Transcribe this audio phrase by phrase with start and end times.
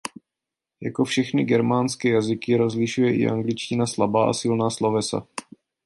[0.81, 5.27] Jako všechny germánské jazyky rozlišuje i angličtina slabá a silná slovesa.